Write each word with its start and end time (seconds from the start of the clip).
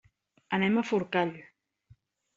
Anem 0.57 0.79
a 0.79 0.85
Forcall. 0.93 1.33